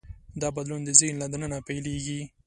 [0.41, 2.21] دا بدلون د ذهن له دننه پیلېږي.